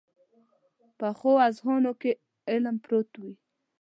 پخو 0.97 1.31
اذهانو 1.47 1.91
کې 2.01 2.11
علم 2.49 2.75
پروت 2.83 3.11
وي 3.21 3.33